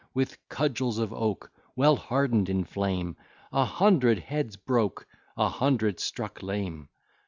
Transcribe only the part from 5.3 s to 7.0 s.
A hundred struck lame.